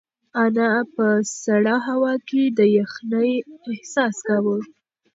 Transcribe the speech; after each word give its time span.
انا 0.43 0.71
په 0.93 1.05
سړه 1.43 1.75
هوا 1.87 2.13
کې 2.27 2.43
د 2.57 2.59
یخنۍ 2.77 3.31
احساس 3.71 4.15
کاوه. 4.27 4.57